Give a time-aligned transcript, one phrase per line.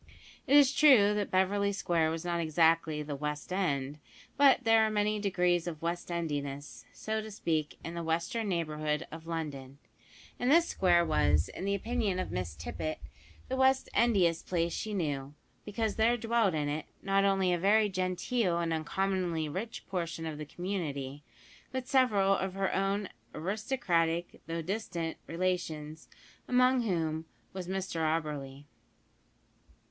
[0.47, 3.99] It is true that Beverly Square was not exactly the "West End,"
[4.35, 9.05] but there are many degrees of West endiness, so to speak, in the western neighbourhood
[9.11, 9.77] of London,
[10.39, 12.97] and this square was, in the opinion of Miss Tippet,
[13.47, 15.35] the West endiest place she knew,
[15.65, 20.39] because there dwelt in it, not only a very genteel and uncommonly rich portion of
[20.39, 21.23] the community,
[21.71, 26.09] but several of her own aristocratic, though distant, relations,
[26.47, 28.65] among whom was Mr Auberly.